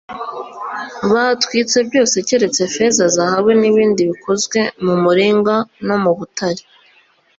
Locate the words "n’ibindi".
3.61-4.01